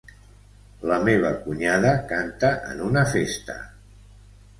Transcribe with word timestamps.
La 0.91 0.95
meva 1.09 1.29
cunyada 1.43 1.91
canta 2.13 2.49
en 2.71 2.81
una 2.87 3.05
festa. 3.13 3.59